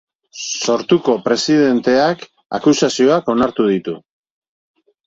Sortuko 0.69 1.15
presidenteak 1.27 2.27
akusazioak 2.61 3.35
onartu 3.37 3.71
ditu. 3.75 3.97